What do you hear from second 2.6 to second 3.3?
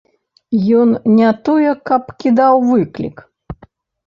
выклік.